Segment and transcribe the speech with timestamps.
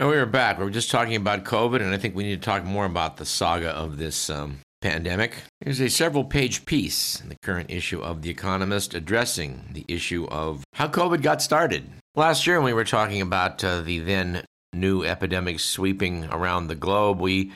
[0.00, 0.56] And we are back.
[0.56, 3.18] We were just talking about COVID, and I think we need to talk more about
[3.18, 5.42] the saga of this um, pandemic.
[5.60, 10.26] There's a several page piece in the current issue of The Economist addressing the issue
[10.30, 11.90] of how COVID got started.
[12.14, 14.42] Last year, when we were talking about uh, the then
[14.72, 17.52] new epidemic sweeping around the globe, we,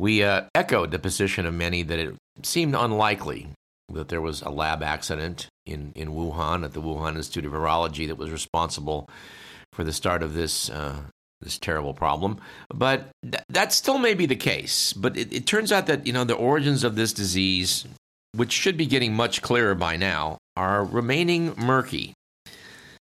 [0.00, 3.50] we uh, echoed the position of many that it seemed unlikely
[3.90, 8.08] that there was a lab accident in, in Wuhan at the Wuhan Institute of Virology
[8.08, 9.08] that was responsible
[9.72, 11.02] for the start of this uh,
[11.40, 12.38] this terrible problem.
[12.68, 14.92] But th- that still may be the case.
[14.92, 17.86] But it, it turns out that you know the origins of this disease,
[18.32, 22.14] which should be getting much clearer by now, are remaining murky.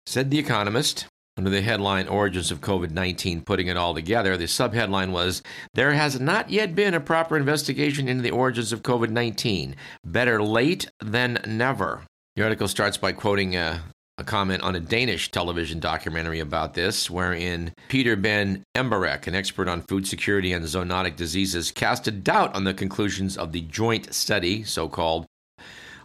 [0.06, 1.08] Said the Economist.
[1.38, 5.42] Under the headline Origins of COVID 19, putting it all together, the subheadline was
[5.74, 9.76] There has not yet been a proper investigation into the origins of COVID 19.
[10.06, 12.04] Better late than never.
[12.38, 13.80] The article starts by quoting uh,
[14.18, 19.68] a comment on a Danish television documentary about this, wherein Peter Ben Embarek, an expert
[19.68, 24.64] on food security and zoonotic diseases, casted doubt on the conclusions of the joint study,
[24.64, 25.26] so called,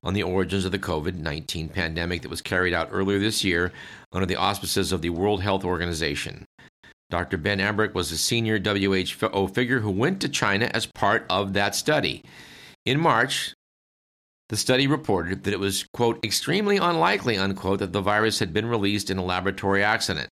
[0.03, 3.71] on the origins of the COVID 19 pandemic that was carried out earlier this year
[4.13, 6.45] under the auspices of the World Health Organization.
[7.11, 7.37] Dr.
[7.37, 11.75] Ben Embarek was a senior WHO figure who went to China as part of that
[11.75, 12.23] study.
[12.87, 13.53] In March,
[14.51, 18.67] the study reported that it was, quote, extremely unlikely, unquote, that the virus had been
[18.67, 20.29] released in a laboratory accident.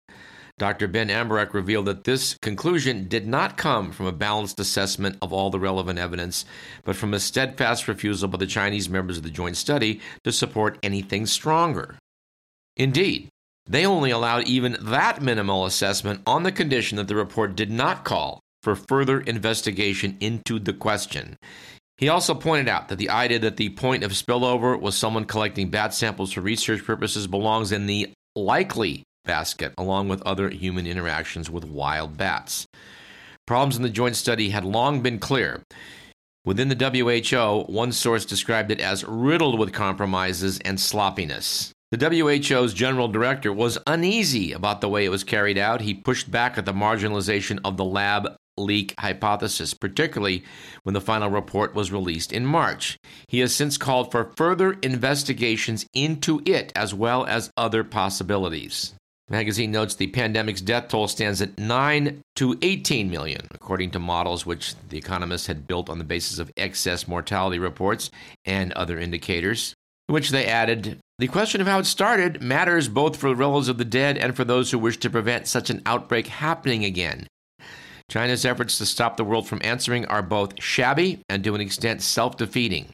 [0.58, 0.88] Dr.
[0.88, 5.52] Ben Embarek revealed that this conclusion did not come from a balanced assessment of all
[5.52, 6.46] the relevant evidence,
[6.84, 10.80] but from a steadfast refusal by the Chinese members of the joint study to support
[10.82, 12.00] anything stronger.
[12.76, 13.30] Indeed,
[13.68, 18.04] they only allowed even that minimal assessment on the condition that the report did not
[18.04, 21.38] call for further investigation into the question.
[21.98, 25.70] He also pointed out that the idea that the point of spillover was someone collecting
[25.70, 31.50] bat samples for research purposes belongs in the likely basket, along with other human interactions
[31.50, 32.68] with wild bats.
[33.48, 35.64] Problems in the joint study had long been clear.
[36.46, 41.74] Within the WHO, one source described it as riddled with compromises and sloppiness.
[41.92, 45.82] The WHO's general director was uneasy about the way it was carried out.
[45.82, 50.44] He pushed back at the marginalization of the lab leak hypothesis, particularly
[50.84, 52.98] when the final report was released in March.
[53.28, 58.94] He has since called for further investigations into it as well as other possibilities.
[59.30, 64.46] magazine notes the pandemic's death toll stands at 9 to 18 million, according to models
[64.46, 68.10] which the economists had built on the basis of excess mortality reports
[68.46, 69.74] and other indicators,
[70.08, 73.80] which they added the question of how it started matters both for the relatives of
[73.80, 77.26] the dead and for those who wish to prevent such an outbreak happening again.
[78.10, 82.02] China's efforts to stop the world from answering are both shabby and to an extent
[82.02, 82.88] self defeating.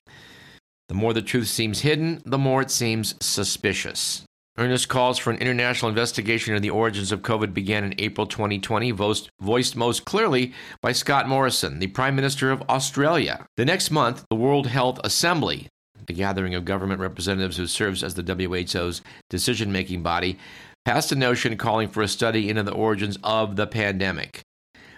[0.89, 4.23] The more the truth seems hidden, the more it seems suspicious.
[4.57, 8.91] Earnest calls for an international investigation of the origins of COVID began in April 2020,
[8.91, 13.45] voiced most clearly by Scott Morrison, the Prime Minister of Australia.
[13.57, 15.67] The next month, the World Health Assembly,
[16.05, 20.37] the gathering of government representatives who serves as the WHO's decision making body,
[20.85, 24.43] passed a notion calling for a study into the origins of the pandemic.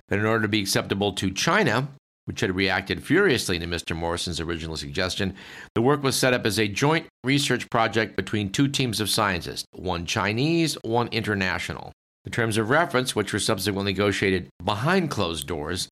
[0.08, 1.88] But in order to be acceptable to China,
[2.26, 3.96] which had reacted furiously to Mr.
[3.96, 5.36] Morrison's original suggestion,
[5.74, 9.66] the work was set up as a joint research project between two teams of scientists,
[9.72, 11.92] one Chinese, one international.
[12.24, 15.90] The terms of reference, which were subsequently negotiated behind closed doors,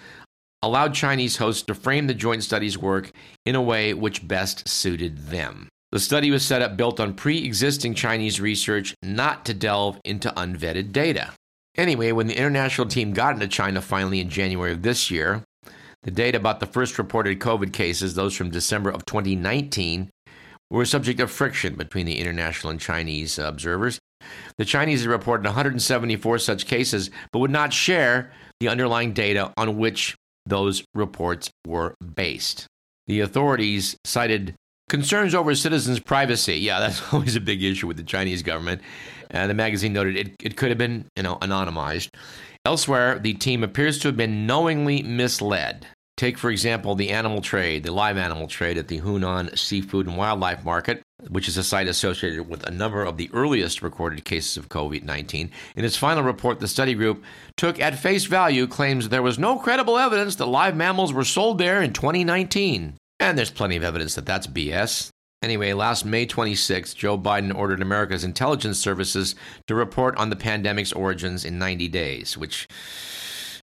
[0.64, 3.12] allowed Chinese hosts to frame the joint study's work
[3.46, 5.68] in a way which best suited them.
[5.92, 10.30] The study was set up built on pre existing Chinese research, not to delve into
[10.32, 11.34] unvetted data.
[11.76, 15.44] Anyway, when the international team got into China finally in January of this year,
[16.04, 20.10] the data about the first reported COVID cases, those from December of 2019,
[20.70, 24.00] were a subject of friction between the international and Chinese observers.
[24.58, 29.78] The Chinese had reported 174 such cases, but would not share the underlying data on
[29.78, 32.68] which those reports were based.
[33.08, 34.56] The authorities cited
[34.90, 36.58] concerns over citizens' privacy.
[36.58, 38.82] Yeah, that's always a big issue with the Chinese government.
[39.30, 42.10] And the magazine noted it, it could have been, you know, anonymized.
[42.66, 45.88] Elsewhere, the team appears to have been knowingly misled.
[46.16, 50.16] Take, for example, the animal trade, the live animal trade at the Hunan Seafood and
[50.16, 54.56] Wildlife Market, which is a site associated with a number of the earliest recorded cases
[54.56, 55.50] of COVID 19.
[55.76, 57.24] In its final report, the study group
[57.58, 61.58] took at face value claims there was no credible evidence that live mammals were sold
[61.58, 62.96] there in 2019.
[63.24, 65.08] And there's plenty of evidence that that's BS.
[65.42, 69.34] Anyway, last May 26th, Joe Biden ordered America's intelligence services
[69.68, 72.68] to report on the pandemic's origins in 90 days, which,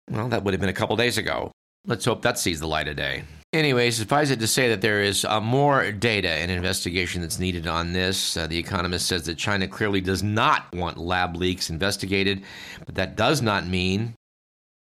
[0.09, 1.51] well, that would have been a couple days ago.
[1.89, 3.25] Let's hope that sees the light of day.
[3.53, 7.67] Anyway, suffice it to say that there is uh, more data and investigation that's needed
[7.67, 8.37] on this.
[8.37, 12.45] Uh, the Economist says that China clearly does not want lab leaks investigated,
[12.87, 14.15] but that does not mean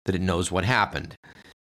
[0.04, 1.16] that it knows what happened.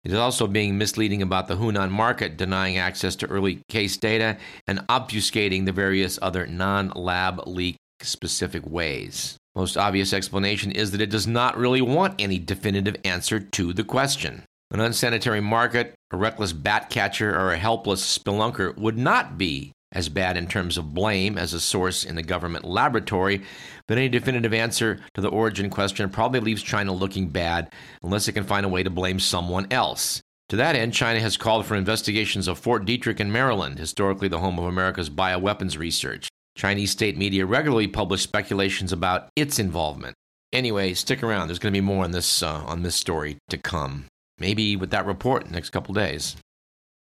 [0.06, 4.38] It is also being misleading about the Hunan market, denying access to early case data
[4.68, 9.38] and obfuscating the various other non lab leak specific ways.
[9.56, 13.84] Most obvious explanation is that it does not really want any definitive answer to the
[13.84, 14.44] question.
[14.70, 20.10] An unsanitary market, a reckless bat catcher, or a helpless spelunker would not be as
[20.10, 23.42] bad in terms of blame as a source in the government laboratory,
[23.88, 28.34] but any definitive answer to the origin question probably leaves China looking bad unless it
[28.34, 30.22] can find a way to blame someone else.
[30.50, 34.40] To that end, China has called for investigations of Fort Detrick in Maryland, historically the
[34.40, 36.28] home of America's bioweapons research.
[36.56, 40.16] Chinese state media regularly publish speculations about its involvement.
[40.54, 41.48] Anyway, stick around.
[41.48, 44.06] There's going to be more on this uh, on this story to come.
[44.38, 46.38] Maybe with that report in the next couple days.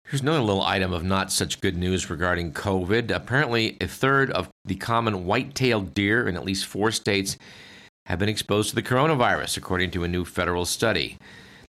[0.09, 3.11] Here's another little item of not such good news regarding COVID.
[3.11, 7.37] Apparently, a third of the common white tailed deer in at least four states
[8.05, 11.17] have been exposed to the coronavirus, according to a new federal study.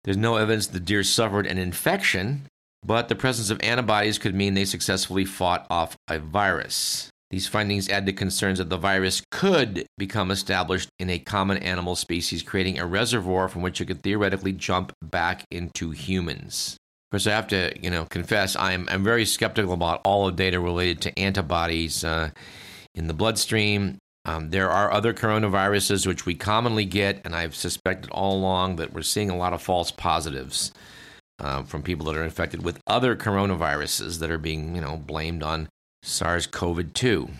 [0.04, 2.46] There's no evidence the deer suffered an infection,
[2.84, 7.10] but the presence of antibodies could mean they successfully fought off a virus.
[7.30, 11.96] These findings add to concerns that the virus could become established in a common animal
[11.96, 16.76] species, creating a reservoir from which it could theoretically jump back into humans.
[17.08, 20.32] Of course, I have to, you know, confess I'm I'm very skeptical about all the
[20.32, 22.28] data related to antibodies uh,
[22.94, 23.96] in the bloodstream.
[24.26, 28.92] Um, there are other coronaviruses which we commonly get, and I've suspected all along that
[28.92, 30.70] we're seeing a lot of false positives
[31.38, 35.42] uh, from people that are infected with other coronaviruses that are being, you know, blamed
[35.42, 35.70] on
[36.02, 37.30] SARS-CoV-2.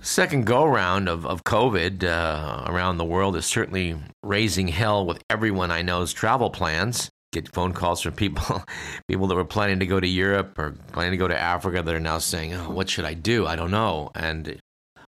[0.00, 5.24] Second go round of, of COVID uh, around the world is certainly raising hell with
[5.28, 8.62] everyone I know's travel plans get phone calls from people
[9.08, 11.94] people that were planning to go to Europe or planning to go to Africa that
[11.94, 13.46] are now saying, "Oh, what should I do?
[13.46, 14.58] I don't know." And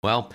[0.04, 0.32] well,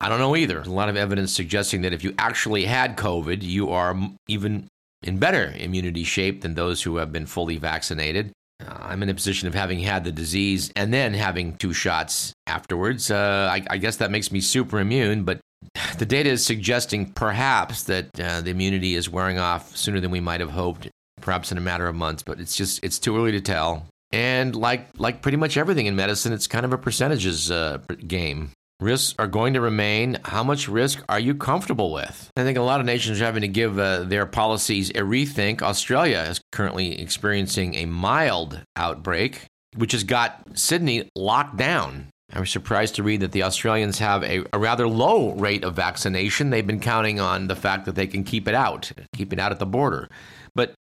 [0.00, 0.60] I don't know either.
[0.60, 3.94] a lot of evidence suggesting that if you actually had COVID, you are
[4.28, 4.66] even
[5.02, 8.32] in better immunity shape than those who have been fully vaccinated.
[8.66, 12.32] Uh, I'm in a position of having had the disease and then having two shots
[12.46, 13.10] afterwards.
[13.10, 15.40] Uh, I, I, guess that makes me super immune, but
[15.98, 20.20] the data is suggesting perhaps that uh, the immunity is wearing off sooner than we
[20.20, 20.88] might have hoped
[21.20, 23.86] perhaps in a matter of months, but it's just it's too early to tell.
[24.12, 28.50] And like like pretty much everything in medicine, it's kind of a percentages uh, game.
[28.80, 30.18] Risks are going to remain.
[30.24, 32.30] How much risk are you comfortable with?
[32.36, 35.60] I think a lot of nations are having to give uh, their policies a rethink.
[35.60, 39.44] Australia is currently experiencing a mild outbreak,
[39.76, 42.08] which has got Sydney locked down.
[42.32, 45.74] I was surprised to read that the Australians have a, a, rather low rate of
[45.74, 46.50] vaccination.
[46.50, 49.52] They've been counting on the fact that they can keep it out, keep it out
[49.52, 50.08] at the border.
[50.54, 50.74] But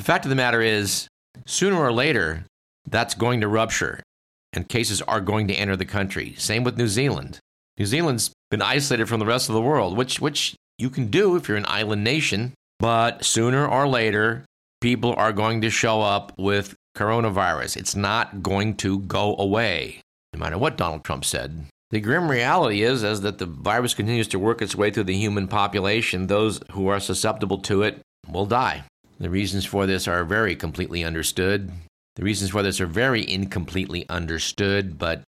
[0.00, 1.08] the fact of the matter is,
[1.44, 2.46] sooner or later,
[2.88, 4.00] that's going to rupture
[4.54, 6.34] and cases are going to enter the country.
[6.38, 7.38] Same with New Zealand.
[7.78, 11.36] New Zealand's been isolated from the rest of the world, which, which you can do
[11.36, 14.46] if you're an island nation, but sooner or later,
[14.80, 17.76] people are going to show up with coronavirus.
[17.76, 20.00] It's not going to go away,
[20.32, 21.66] no matter what Donald Trump said.
[21.90, 25.18] The grim reality is, is that the virus continues to work its way through the
[25.18, 26.26] human population.
[26.26, 28.84] Those who are susceptible to it will die.
[29.20, 31.70] The reasons for this are very completely understood.
[32.16, 35.22] The reasons for this are very incompletely understood, but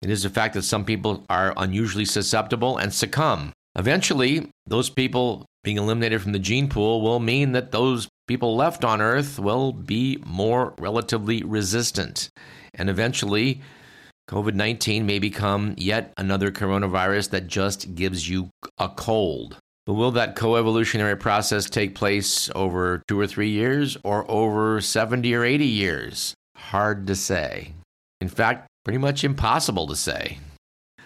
[0.00, 3.52] it is a fact that some people are unusually susceptible and succumb.
[3.76, 8.84] Eventually, those people being eliminated from the gene pool will mean that those people left
[8.84, 12.28] on Earth will be more relatively resistant.
[12.74, 13.62] And eventually,
[14.30, 19.58] COVID 19 may become yet another coronavirus that just gives you a cold.
[19.86, 25.34] But will that coevolutionary process take place over two or three years or over 70
[25.34, 26.34] or 80 years?
[26.56, 27.72] Hard to say.
[28.20, 30.38] In fact, pretty much impossible to say.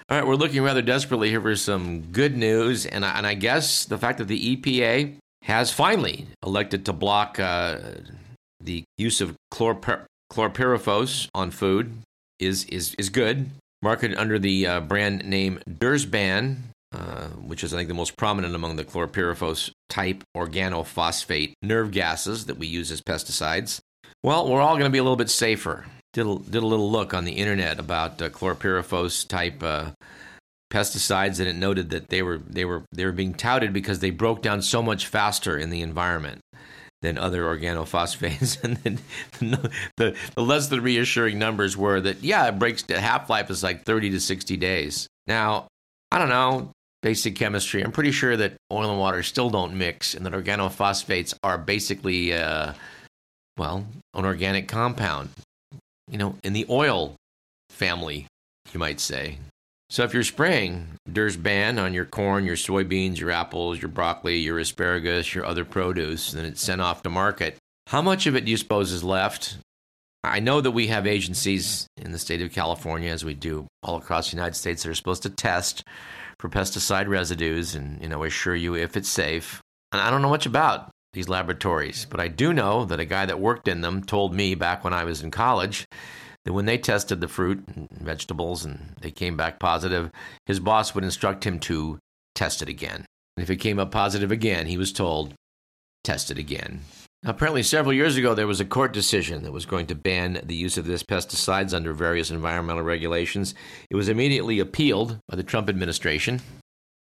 [0.09, 3.35] All right, we're looking rather desperately here for some good news, and I, and I
[3.35, 7.79] guess the fact that the EPA has finally elected to block uh,
[8.61, 11.93] the use of chlorpy- chlorpyrifos on food
[12.39, 13.51] is, is, is good.
[13.83, 16.57] Marketed under the uh, brand name Dursban,
[16.93, 22.47] uh, which is, I think, the most prominent among the chlorpyrifos type organophosphate nerve gases
[22.47, 23.81] that we use as pesticides.
[24.23, 25.85] Well, we're all going to be a little bit safer.
[26.15, 29.91] Did a, did a little look on the internet about uh, chlorpyrifos type uh,
[30.73, 34.11] pesticides, and it noted that they were they were they were being touted because they
[34.11, 36.41] broke down so much faster in the environment
[37.03, 38.65] than other organophosphates.
[38.65, 38.99] and then
[39.99, 43.85] the, the, less than reassuring numbers were that yeah, it breaks half life is like
[43.85, 45.07] 30 to 60 days.
[45.27, 45.69] Now,
[46.11, 50.15] I don't know basic chemistry, I'm pretty sure that oil and water still don't mix,
[50.15, 52.73] and that organophosphates are basically, uh,
[53.57, 55.31] well, an organic compound.
[56.11, 57.15] You know, in the oil
[57.71, 58.27] family,
[58.73, 59.39] you might say.
[59.91, 64.59] So if you're spraying Dursban on your corn, your soybeans, your apples, your broccoli, your
[64.59, 68.51] asparagus, your other produce, and it's sent off to market, how much of it do
[68.51, 69.57] you suppose is left?
[70.29, 73.97] I know that we have agencies in the state of California, as we do all
[73.97, 75.85] across the United States, that are supposed to test
[76.39, 79.61] for pesticide residues and you know assure you if it's safe.
[79.93, 83.27] And I don't know much about these laboratories, but I do know that a guy
[83.27, 85.87] that worked in them told me back when I was in college
[86.45, 90.11] that when they tested the fruit and vegetables and they came back positive,
[90.47, 91.99] his boss would instruct him to
[92.35, 93.05] test it again.
[93.37, 95.35] And if it came up positive again, he was told,
[96.05, 96.81] test it again.
[97.25, 100.55] Apparently, several years ago, there was a court decision that was going to ban the
[100.55, 103.55] use of this pesticides under various environmental regulations.
[103.91, 106.41] It was immediately appealed by the Trump administration.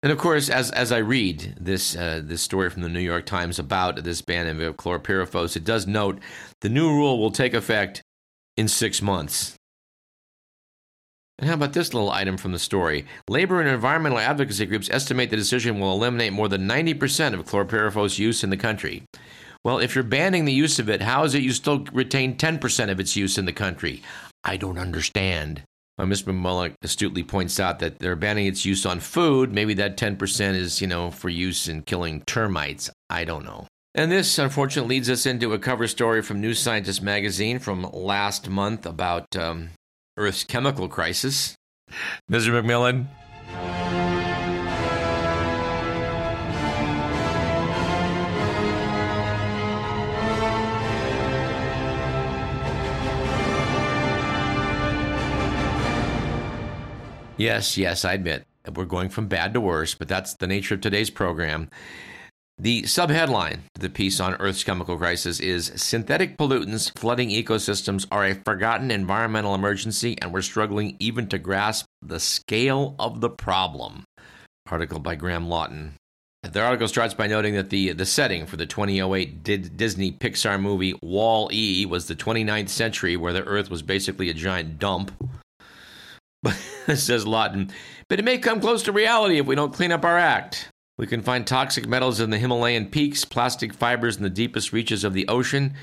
[0.02, 3.24] And of course, as, as I read this, uh, this story from the New York
[3.24, 6.18] Times about this ban of chlorpyrifos, it does note
[6.60, 8.02] the new rule will take effect
[8.56, 9.54] in six months.
[11.38, 13.06] And how about this little item from the story?
[13.28, 18.18] Labor and environmental advocacy groups estimate the decision will eliminate more than 90% of chlorpyrifos
[18.18, 19.04] use in the country.
[19.64, 22.90] Well, if you're banning the use of it, how is it you still retain 10%
[22.90, 24.02] of its use in the country?
[24.42, 25.64] I don't understand.
[25.98, 26.24] Well, Ms.
[26.82, 29.52] Astutely points out that they're banning its use on food.
[29.52, 32.90] Maybe that 10% is, you know, for use in killing termites.
[33.10, 33.66] I don't know.
[33.94, 38.48] And this, unfortunately, leads us into a cover story from New Scientist magazine from last
[38.48, 39.70] month about um,
[40.16, 41.54] Earth's chemical crisis.
[42.30, 42.48] Mr.
[42.50, 43.08] McMillan,
[57.40, 58.44] Yes, yes, I admit
[58.74, 61.70] we're going from bad to worse, but that's the nature of today's program.
[62.58, 68.26] The subheadline to the piece on Earth's chemical crisis is Synthetic pollutants flooding ecosystems are
[68.26, 74.04] a forgotten environmental emergency, and we're struggling even to grasp the scale of the problem.
[74.70, 75.94] Article by Graham Lawton.
[76.42, 79.42] The article starts by noting that the, the setting for the 2008
[79.78, 84.34] Disney Pixar movie Wall E was the 29th century, where the Earth was basically a
[84.34, 85.10] giant dump
[86.94, 87.70] says Lawton.
[88.08, 90.68] But it may come close to reality if we don't clean up our act.
[90.98, 95.02] We can find toxic metals in the Himalayan peaks, plastic fibers in the deepest reaches
[95.02, 95.74] of the ocean,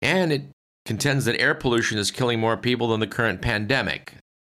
[0.00, 0.42] and it
[0.84, 4.14] contends that air pollution is killing more people than the current pandemic.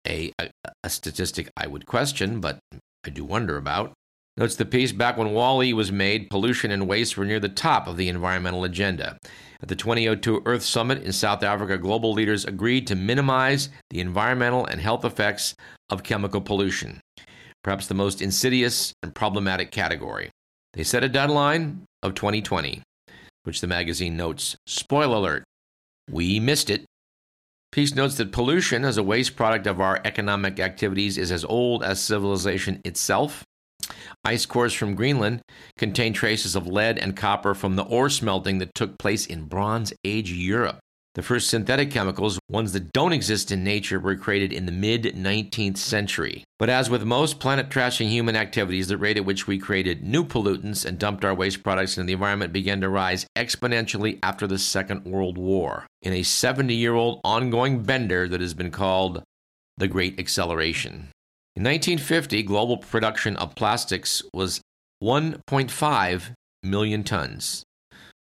[0.07, 0.49] A, a,
[0.83, 2.59] a statistic I would question, but
[3.03, 3.93] I do wonder about.
[4.37, 7.87] Notes the piece back when Wall-E was made, pollution and waste were near the top
[7.87, 9.17] of the environmental agenda.
[9.61, 14.65] At the 2002 Earth Summit in South Africa, global leaders agreed to minimize the environmental
[14.65, 15.55] and health effects
[15.89, 16.99] of chemical pollution,
[17.63, 20.29] perhaps the most insidious and problematic category.
[20.73, 22.83] They set a deadline of 2020,
[23.43, 25.43] which the magazine notes spoiler alert,
[26.11, 26.83] we missed it.
[27.71, 31.83] Piece notes that pollution as a waste product of our economic activities is as old
[31.83, 33.45] as civilization itself
[34.23, 35.41] Ice cores from Greenland
[35.77, 39.93] contain traces of lead and copper from the ore smelting that took place in Bronze
[40.03, 40.79] Age Europe.
[41.15, 45.03] The first synthetic chemicals, ones that don't exist in nature, were created in the mid
[45.03, 46.43] 19th century.
[46.59, 50.25] But as with most planet trashing human activities, the rate at which we created new
[50.25, 54.59] pollutants and dumped our waste products into the environment began to rise exponentially after the
[54.59, 59.23] Second World War, in a 70 year old ongoing bender that has been called
[59.77, 61.11] the Great Acceleration.
[61.55, 64.59] In 1950, global production of plastics was
[65.01, 66.31] 1.5
[66.63, 67.63] million tons.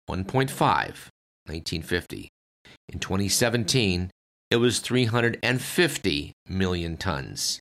[0.08, 2.30] 1.5, 1950.
[2.90, 4.12] In 2017,
[4.52, 7.60] it was 350 million tons.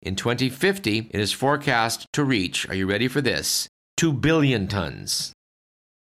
[0.00, 3.68] In 2050, it is forecast to reach, are you ready for this?
[3.98, 5.34] 2 billion tons.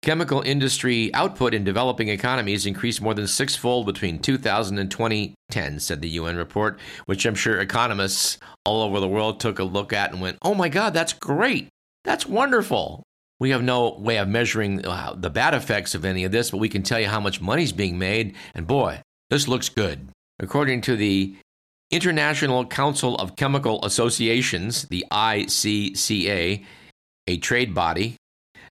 [0.05, 6.03] Chemical industry output in developing economies increased more than sixfold between 2000 and 2010, said
[6.03, 10.13] the UN report, which I'm sure economists all over the world took a look at
[10.13, 11.69] and went, oh my God, that's great.
[12.05, 13.03] That's wonderful.
[13.41, 16.59] We have no way of measuring uh, the bad effects of any of this, but
[16.59, 18.35] we can tell you how much money's being made.
[18.55, 20.07] And boy, this looks good.
[20.39, 21.35] According to the
[21.91, 26.63] International Council of Chemical Associations, the ICCA,
[27.27, 28.19] a trade body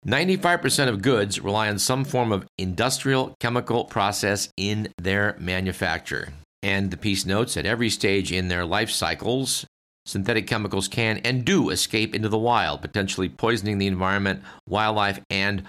[0.06, 6.34] 95% of goods rely on some form of industrial chemical process in their manufacture.
[6.62, 9.66] And the piece notes at every stage in their life cycles,
[10.06, 15.64] synthetic chemicals can and do escape into the wild, potentially poisoning the environment, wildlife, and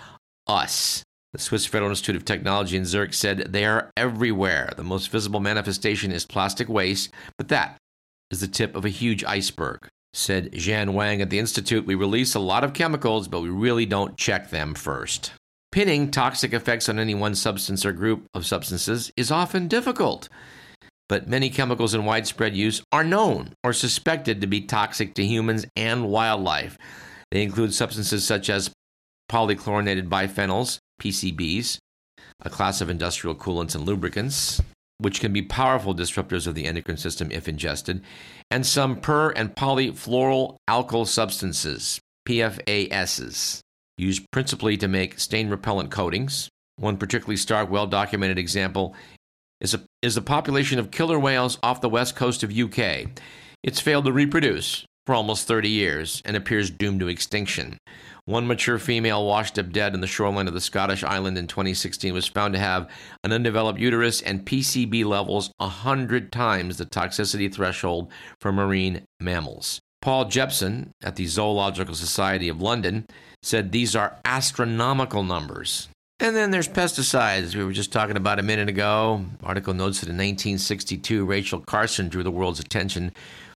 [0.49, 1.05] us.
[1.33, 4.73] The Swiss Federal Institute of Technology in Zurich said they are everywhere.
[4.77, 7.77] The most visible manifestation is plastic waste, but that
[8.31, 9.89] is the tip of a huge iceberg.
[10.17, 13.85] Said Zhan Wang at the Institute, we release a lot of chemicals, but we really
[13.85, 15.33] don't check them first.
[15.73, 20.29] Pinning toxic effects on any one substance or group of substances is often difficult.
[21.09, 25.67] but many chemicals in widespread use are known or suspected to be toxic to humans
[25.77, 26.79] and wildlife.
[27.31, 28.71] They include substances such as
[29.31, 31.79] polychlorinated biphenyls, PCBs,
[32.41, 34.61] a class of industrial coolants and lubricants,
[34.99, 38.03] which can be powerful disruptors of the endocrine system if ingested,
[38.51, 43.61] and some per and polyfluoroalkyl substances, PFASs,
[43.99, 46.49] used principally to make stain repellent coatings.
[46.77, 48.95] One particularly stark, well documented example
[49.61, 53.09] is, a, is the population of killer whales off the west coast of UK.
[53.63, 57.79] It's failed to reproduce for almost 30 years and appears doomed to extinction.
[58.27, 62.15] One mature female washed up dead in the shoreline of the Scottish island in 2016
[62.15, 62.89] was found to have
[63.23, 69.79] an undeveloped uterus and PCB levels 100 times the toxicity threshold for marine mammals.
[70.01, 73.07] Paul Jepson at the Zoological Society of London
[73.43, 75.89] said these are astronomical numbers.
[76.21, 77.55] And then there's pesticides.
[77.55, 79.25] We were just talking about a minute ago.
[79.43, 83.13] Article notes that in 1962, Rachel Carson drew the world's attention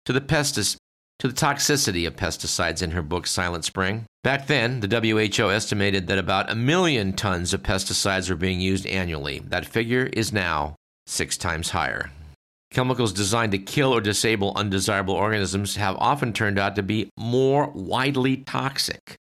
[0.06, 0.78] to the pestis-
[1.20, 4.06] to the toxicity of pesticides in her book Silent Spring.
[4.24, 8.86] Back then, the WHO estimated that about a million tons of pesticides were being used
[8.86, 9.40] annually.
[9.40, 10.76] That figure is now
[11.08, 12.12] six times higher.
[12.70, 17.72] Chemicals designed to kill or disable undesirable organisms have often turned out to be more
[17.74, 19.18] widely toxic.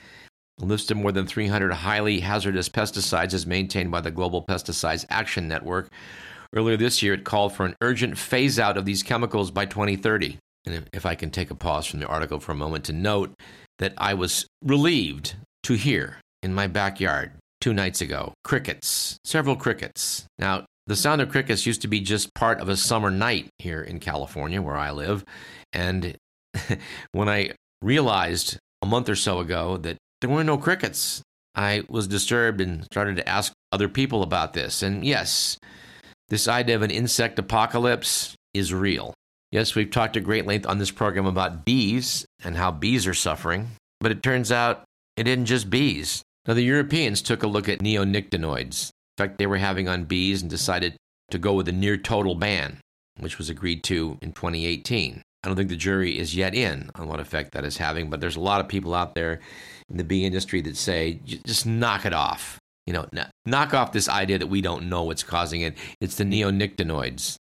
[0.61, 5.05] A list of more than 300 highly hazardous pesticides is maintained by the Global Pesticides
[5.11, 5.91] Action Network.
[6.55, 10.39] Earlier this year, it called for an urgent phase out of these chemicals by 2030.
[10.66, 13.35] And if I can take a pause from the article for a moment to note
[13.78, 20.26] that I was relieved to hear in my backyard two nights ago crickets, several crickets.
[20.38, 23.83] Now, the sound of crickets used to be just part of a summer night here
[23.83, 25.25] in California, where I live.
[25.73, 26.16] And
[27.12, 31.23] when I realized a month or so ago that there were no crickets,
[31.54, 34.83] I was disturbed and started to ask other people about this.
[34.83, 35.56] And yes,
[36.28, 39.14] this idea of an insect apocalypse is real.
[39.55, 43.15] Yes, we've talked at great length on this program about bees and how bees are
[43.15, 43.69] suffering,
[44.01, 44.83] but it turns out
[45.17, 46.25] it isn't just bees.
[46.45, 50.51] Now, the Europeans took a look at neonicotinoids, effect they were having on bees, and
[50.51, 50.97] decided
[51.31, 52.79] to go with a near total ban,
[53.21, 55.23] which was agreed to in 2018.
[55.45, 58.21] I don't think the jury is yet in on what effect that is having, but
[58.21, 59.38] there's a lot of people out there
[59.88, 62.59] in the bee industry that say, just knock it off.
[62.88, 63.07] You know,
[63.47, 65.79] knock off this idea that we don't know what's causing it.
[66.01, 67.37] It's the neonicotinoids.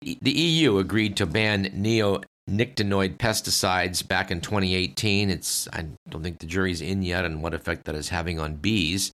[0.00, 5.30] The EU agreed to ban neonicotinoid pesticides back in 2018.
[5.30, 8.54] It's I don't think the jury's in yet on what effect that is having on
[8.54, 9.12] bees.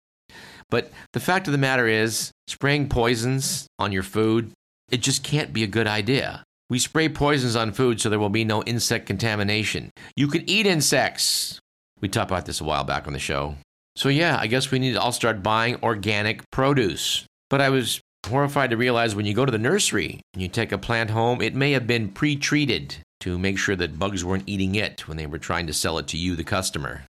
[0.70, 4.52] But the fact of the matter is, spraying poisons on your food,
[4.90, 6.44] it just can't be a good idea.
[6.70, 9.90] We spray poisons on food so there will be no insect contamination.
[10.16, 11.60] You can eat insects.
[12.00, 13.56] We talked about this a while back on the show.
[13.96, 17.24] So, yeah, I guess we need to all start buying organic produce.
[17.48, 20.72] But I was horrified to realize when you go to the nursery and you take
[20.72, 24.48] a plant home, it may have been pre treated to make sure that bugs weren't
[24.48, 27.04] eating it when they were trying to sell it to you, the customer.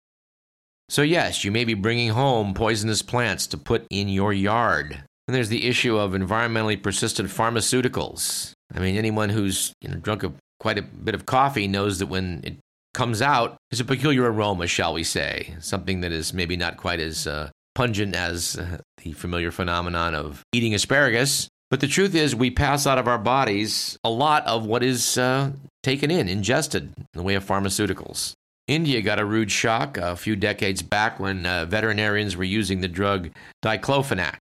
[0.88, 5.02] So, yes, you may be bringing home poisonous plants to put in your yard.
[5.26, 8.52] And there's the issue of environmentally persistent pharmaceuticals.
[8.74, 12.06] I mean, anyone who's you know, drunk a, quite a bit of coffee knows that
[12.06, 12.56] when it
[12.92, 17.00] comes out, there's a peculiar aroma, shall we say, something that is maybe not quite
[17.00, 21.48] as uh, pungent as uh, the familiar phenomenon of eating asparagus.
[21.70, 25.16] But the truth is, we pass out of our bodies a lot of what is
[25.16, 28.34] uh, taken in, ingested in the way of pharmaceuticals.
[28.68, 32.88] India got a rude shock a few decades back when uh, veterinarians were using the
[32.88, 33.30] drug
[33.64, 34.36] diclofenac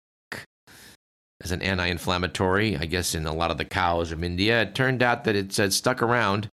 [1.42, 4.62] as an anti inflammatory, I guess, in a lot of the cows of India.
[4.62, 6.48] It turned out that it said stuck around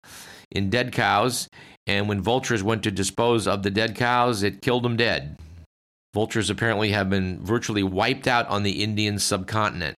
[0.51, 1.47] in dead cows,
[1.87, 5.37] and when vultures went to dispose of the dead cows, it killed them dead.
[6.15, 9.97] Vultures apparently have been virtually wiped out on the Indian subcontinent.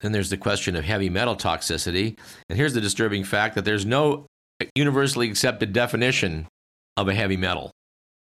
[0.00, 2.18] Then there's the question of heavy metal toxicity.
[2.48, 4.26] And here's the disturbing fact that there's no
[4.74, 6.48] universally accepted definition
[6.96, 7.70] of a heavy metal.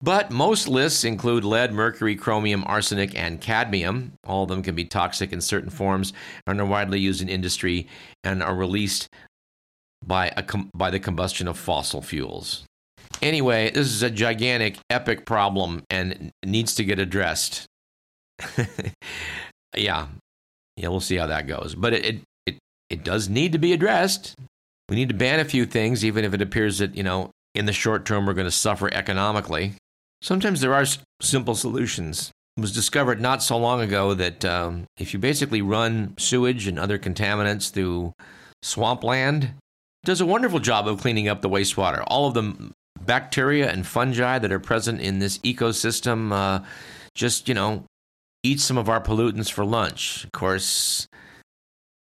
[0.00, 4.12] But most lists include lead, mercury, chromium, arsenic, and cadmium.
[4.24, 6.12] All of them can be toxic in certain forms
[6.46, 7.88] and are widely used in industry
[8.22, 9.08] and are released
[10.06, 12.64] by, a, by the combustion of fossil fuels.
[13.22, 17.66] Anyway, this is a gigantic, epic problem and needs to get addressed.
[19.76, 20.06] yeah,
[20.76, 21.74] yeah, we'll see how that goes.
[21.74, 22.58] But it, it
[22.90, 24.34] it does need to be addressed.
[24.88, 27.66] We need to ban a few things, even if it appears that you know in
[27.66, 29.74] the short term we're going to suffer economically.
[30.22, 30.86] Sometimes there are
[31.20, 32.30] simple solutions.
[32.56, 36.78] It was discovered not so long ago that um, if you basically run sewage and
[36.78, 38.12] other contaminants through
[38.62, 42.04] swampland, it does a wonderful job of cleaning up the wastewater.
[42.06, 42.72] All of the
[43.06, 46.64] bacteria and fungi that are present in this ecosystem uh,
[47.14, 47.84] just, you know,
[48.42, 50.24] eat some of our pollutants for lunch.
[50.24, 51.06] Of course,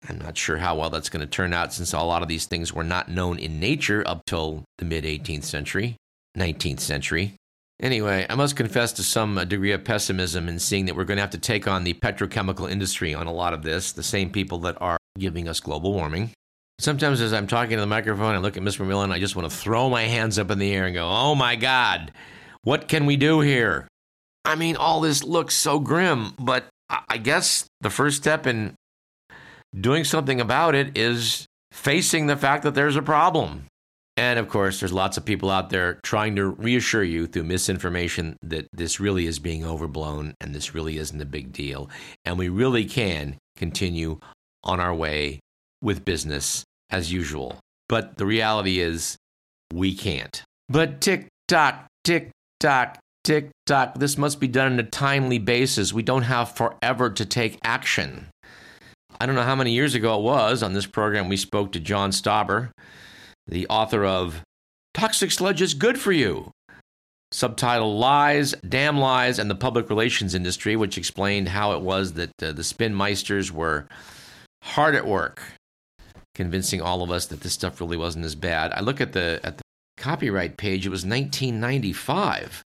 [0.08, 2.46] I'm not sure how well that's going to turn out since a lot of these
[2.46, 5.96] things were not known in nature up till the mid 18th century,
[6.36, 7.34] 19th century.
[7.80, 11.22] Anyway, I must confess to some degree of pessimism in seeing that we're going to
[11.22, 14.58] have to take on the petrochemical industry on a lot of this, the same people
[14.58, 16.32] that are giving us global warming.
[16.80, 19.50] Sometimes as I'm talking to the microphone, I look at Miss McMillan, I just want
[19.50, 22.12] to throw my hands up in the air and go, oh my God,
[22.62, 23.88] what can we do here?
[24.44, 26.66] I mean, all this looks so grim, but
[27.08, 28.74] I guess the first step in
[29.78, 33.64] doing something about it is facing the fact that there's a problem.
[34.16, 38.36] And of course, there's lots of people out there trying to reassure you through misinformation
[38.42, 41.90] that this really is being overblown and this really isn't a big deal.
[42.24, 44.18] And we really can continue
[44.64, 45.40] on our way
[45.80, 47.58] with business as usual.
[47.88, 49.16] But the reality is,
[49.72, 50.42] we can't.
[50.68, 55.92] But tick tock, tick tock, tick tock, this must be done on a timely basis.
[55.92, 58.26] We don't have forever to take action.
[59.20, 61.80] I don't know how many years ago it was on this program we spoke to
[61.80, 62.70] John Stauber,
[63.46, 64.42] the author of
[64.94, 66.52] Toxic Sludge is Good for You,
[67.32, 72.30] subtitle Lies, Damn Lies, and the Public Relations Industry, which explained how it was that
[72.42, 73.88] uh, the spin meisters were
[74.62, 75.42] hard at work
[76.38, 78.72] convincing all of us that this stuff really wasn't as bad.
[78.72, 79.64] I look at the at the
[79.96, 82.62] copyright page, it was 1995.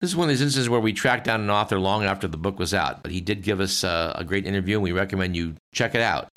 [0.00, 2.36] This is one of these instances where we tracked down an author long after the
[2.36, 5.36] book was out, but he did give us uh, a great interview, and we recommend
[5.36, 6.28] you check it out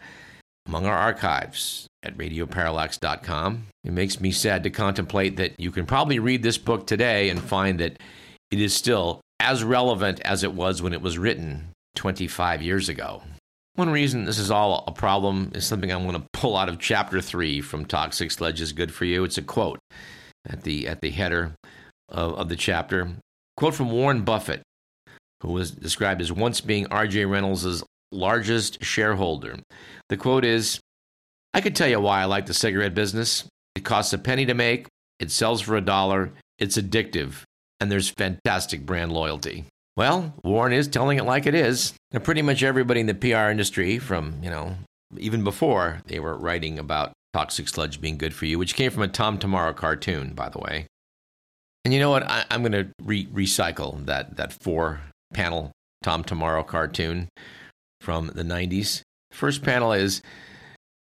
[0.67, 3.65] among our archives at radioparallax.com.
[3.83, 7.41] It makes me sad to contemplate that you can probably read this book today and
[7.41, 7.97] find that
[8.51, 13.23] it is still as relevant as it was when it was written 25 years ago.
[13.75, 16.79] One reason this is all a problem is something I'm going to pull out of
[16.79, 19.23] chapter 3 from Toxic Sludge is Good for You.
[19.23, 19.79] It's a quote
[20.47, 21.55] at the at the header
[22.09, 23.09] of, of the chapter.
[23.55, 24.61] Quote from Warren Buffett,
[25.41, 27.25] who was described as once being R.J.
[27.25, 29.59] Reynolds' largest shareholder.
[30.09, 30.79] The quote is
[31.53, 33.45] I could tell you why I like the cigarette business.
[33.75, 34.87] It costs a penny to make,
[35.19, 37.43] it sells for a dollar, it's addictive,
[37.79, 39.65] and there's fantastic brand loyalty.
[39.97, 41.93] Well, Warren is telling it like it is.
[42.23, 44.75] Pretty much everybody in the PR industry, from, you know,
[45.17, 49.03] even before they were writing about toxic sludge being good for you, which came from
[49.03, 50.87] a Tom Tomorrow cartoon, by the way.
[51.83, 52.23] And you know what?
[52.23, 55.01] I, am going to re- recycle that that four
[55.33, 55.71] panel
[56.03, 57.29] Tom Tomorrow cartoon
[57.99, 59.01] from the 90s.
[59.31, 60.21] First panel is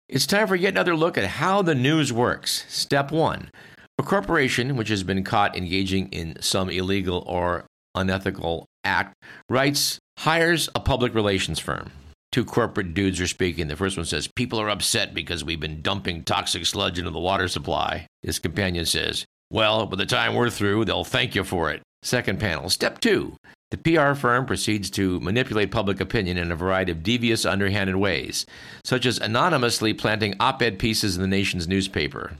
[0.08, 2.64] it's time for yet another look at how the news works.
[2.68, 3.50] Step one.
[3.98, 9.14] A corporation which has been caught engaging in some illegal or unethical act
[9.48, 11.90] writes, hires a public relations firm.
[12.30, 13.68] Two corporate dudes are speaking.
[13.68, 17.18] The first one says, People are upset because we've been dumping toxic sludge into the
[17.18, 18.06] water supply.
[18.22, 21.82] His companion says, well, by the time we're through, they'll thank you for it.
[22.02, 22.68] Second panel.
[22.68, 23.36] Step two.
[23.70, 28.46] The PR firm proceeds to manipulate public opinion in a variety of devious, underhanded ways,
[28.84, 32.32] such as anonymously planting op ed pieces in the nation's newspaper.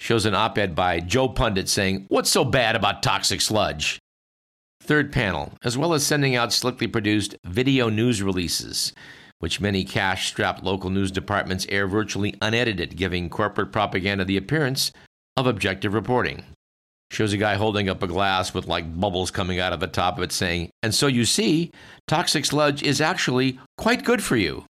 [0.00, 3.98] Shows an op ed by Joe Pundit saying, What's so bad about toxic sludge?
[4.84, 8.92] Third panel, as well as sending out slickly produced video news releases,
[9.38, 14.90] which many cash strapped local news departments air virtually unedited, giving corporate propaganda the appearance
[15.36, 16.42] of objective reporting.
[17.12, 20.16] Shows a guy holding up a glass with like bubbles coming out of the top
[20.18, 21.70] of it saying, And so you see,
[22.08, 24.64] toxic sludge is actually quite good for you.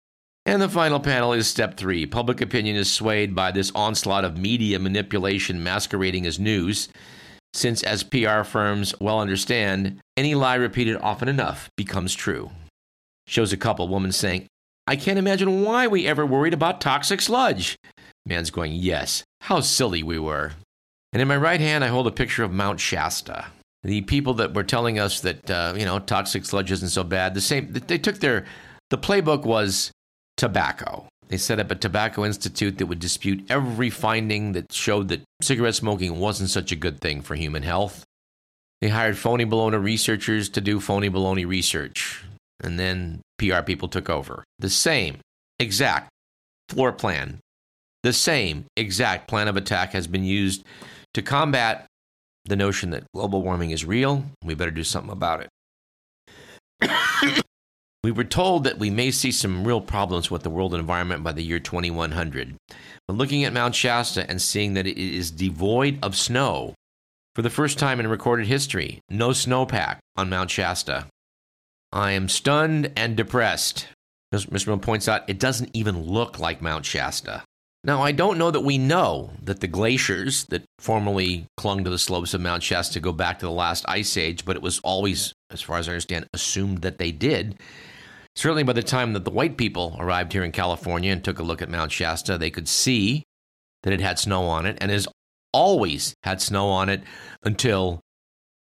[0.46, 2.06] And the final panel is step three.
[2.06, 6.88] Public opinion is swayed by this onslaught of media manipulation masquerading as news,
[7.58, 12.50] since, as PR firms well understand, any lie repeated often enough becomes true.
[13.26, 14.46] Shows a couple woman saying,
[14.86, 17.76] I can't imagine why we ever worried about toxic sludge.
[18.24, 20.52] Man's going, Yes, how silly we were.
[21.12, 23.46] And in my right hand, I hold a picture of Mount Shasta.
[23.82, 27.34] The people that were telling us that, uh, you know, toxic sludge isn't so bad,
[27.34, 28.44] the same, they took their,
[28.90, 29.90] the playbook was
[30.36, 31.06] tobacco.
[31.28, 35.74] They set up a tobacco institute that would dispute every finding that showed that cigarette
[35.74, 38.04] smoking wasn't such a good thing for human health.
[38.80, 42.24] They hired phony baloney researchers to do phony baloney research.
[42.60, 44.44] And then PR people took over.
[44.58, 45.18] The same
[45.58, 46.08] exact
[46.68, 47.40] floor plan
[48.02, 50.64] the same exact plan of attack has been used
[51.14, 51.86] to combat
[52.44, 54.24] the notion that global warming is real.
[54.44, 55.46] We better do something about
[56.80, 57.40] it.
[58.04, 61.32] we were told that we may see some real problems with the world environment by
[61.32, 62.56] the year 2100.
[63.06, 66.74] But looking at Mount Shasta and seeing that it is devoid of snow,
[67.34, 71.06] for the first time in recorded history, no snowpack on Mount Shasta.
[71.92, 73.88] I am stunned and depressed.
[74.34, 74.66] Mr.
[74.66, 77.42] Mill points out it doesn't even look like Mount Shasta.
[77.84, 81.98] Now, I don't know that we know that the glaciers that formerly clung to the
[81.98, 85.32] slopes of Mount Shasta go back to the last ice age, but it was always,
[85.50, 87.56] as far as I understand, assumed that they did.
[88.38, 91.42] Certainly, by the time that the white people arrived here in California and took a
[91.42, 93.24] look at Mount Shasta, they could see
[93.82, 95.08] that it had snow on it and has
[95.52, 97.02] always had snow on it
[97.42, 97.98] until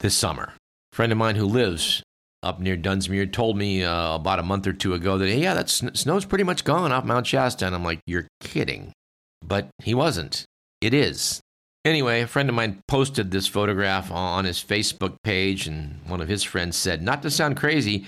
[0.00, 0.52] this summer.
[0.92, 2.02] A friend of mine who lives
[2.42, 5.54] up near Dunsmuir told me uh, about a month or two ago that, hey, yeah,
[5.54, 7.64] that sn- snow's pretty much gone off Mount Shasta.
[7.64, 8.92] And I'm like, you're kidding.
[9.42, 10.44] But he wasn't.
[10.82, 11.40] It is.
[11.82, 16.28] Anyway, a friend of mine posted this photograph on his Facebook page, and one of
[16.28, 18.04] his friends said, not to sound crazy,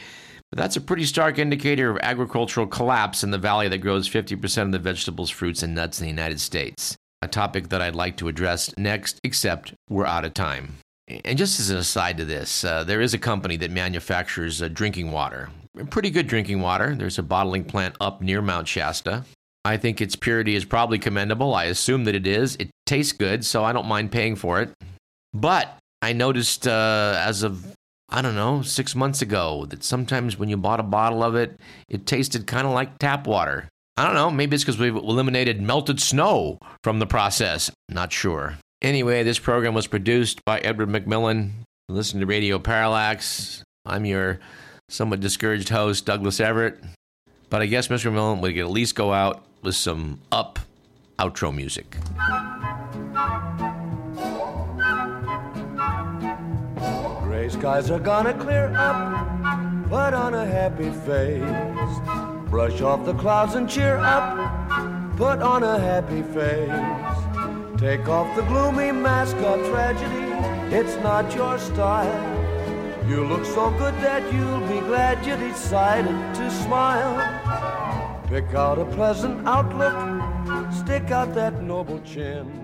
[0.56, 4.72] that's a pretty stark indicator of agricultural collapse in the valley that grows 50% of
[4.72, 6.96] the vegetables, fruits, and nuts in the United States.
[7.22, 10.76] A topic that I'd like to address next, except we're out of time.
[11.24, 14.68] And just as an aside to this, uh, there is a company that manufactures uh,
[14.68, 15.50] drinking water.
[15.90, 16.94] Pretty good drinking water.
[16.94, 19.24] There's a bottling plant up near Mount Shasta.
[19.64, 21.54] I think its purity is probably commendable.
[21.54, 22.56] I assume that it is.
[22.56, 24.70] It tastes good, so I don't mind paying for it.
[25.32, 27.74] But I noticed uh, as of
[28.14, 31.58] I don't know, six months ago, that sometimes when you bought a bottle of it,
[31.88, 33.68] it tasted kind of like tap water.
[33.96, 37.72] I don't know, maybe it's because we've eliminated melted snow from the process.
[37.88, 38.56] Not sure.
[38.82, 41.50] Anyway, this program was produced by Edward McMillan.
[41.88, 43.64] Listen to Radio Parallax.
[43.84, 44.38] I'm your
[44.88, 46.78] somewhat discouraged host, Douglas Everett.
[47.50, 48.12] But I guess Mr.
[48.12, 50.60] McMillan would at least go out with some up
[51.18, 51.96] outro music.
[57.44, 59.90] Gray skies are gonna clear up.
[59.90, 62.48] Put on a happy face.
[62.48, 65.14] Brush off the clouds and cheer up.
[65.18, 67.78] Put on a happy face.
[67.78, 70.24] Take off the gloomy mask of tragedy.
[70.74, 72.24] It's not your style.
[73.06, 77.14] You look so good that you'll be glad you decided to smile.
[78.26, 80.72] Pick out a pleasant outlook.
[80.72, 82.63] Stick out that noble chin.